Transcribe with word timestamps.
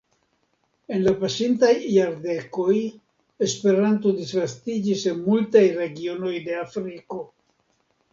En 0.93 1.01
la 1.07 1.11
pasintaj 1.17 1.73
jardekoj 1.95 2.77
Esperanto 3.47 4.13
disvastiĝis 4.21 5.05
en 5.13 5.21
multaj 5.27 5.63
regionoj 5.77 6.33
de 6.49 6.57
Afriko. 6.63 7.21